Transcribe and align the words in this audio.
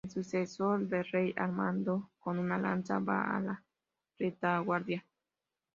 El 0.03 0.09
sucesor 0.09 0.87
del 0.87 1.05
rey, 1.11 1.31
armado 1.37 2.09
con 2.19 2.39
una 2.39 2.57
lanza, 2.57 2.97
va 2.97 3.37
a 3.37 3.39
la 3.39 3.63
retaguardia. 4.17 5.05